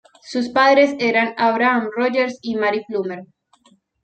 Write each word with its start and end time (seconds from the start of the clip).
Sus 0.23 0.49
padres 0.49 0.95
eran 0.99 1.35
Abraham 1.37 1.87
Rogers 1.95 2.39
y 2.41 2.55
Mary 2.55 2.83
Plummer. 2.87 3.27